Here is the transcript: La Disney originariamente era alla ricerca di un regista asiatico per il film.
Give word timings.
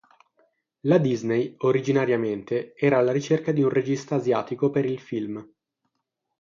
La 0.87 0.97
Disney 0.97 1.53
originariamente 1.59 2.73
era 2.75 2.97
alla 2.97 3.11
ricerca 3.11 3.51
di 3.51 3.61
un 3.61 3.69
regista 3.69 4.15
asiatico 4.15 4.71
per 4.71 4.85
il 4.85 4.97
film. 4.99 5.47